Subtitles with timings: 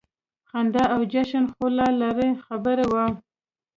[0.49, 3.05] خندا او جشن خو لا لرې خبره وه.